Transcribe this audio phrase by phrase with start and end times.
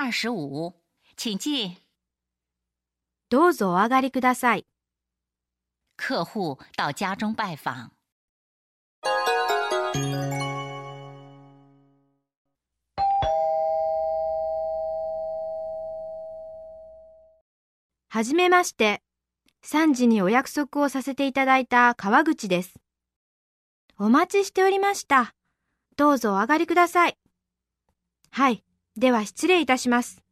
[0.00, 0.76] 二十五，
[1.16, 1.76] 请进。
[3.30, 4.64] どうぞお上がりください。
[5.96, 7.90] 客户到家中拜访。
[18.08, 19.02] はじめまして。
[19.64, 22.74] 3時にお約束をさせていただいた川口です。
[23.98, 25.34] お待ちしておりました。
[25.96, 27.18] どうぞお上がりください。
[28.30, 28.62] はい。
[28.98, 30.27] では失礼いたします。